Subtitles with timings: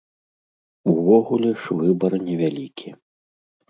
[0.93, 2.89] Увогуле ж выбар невялікі.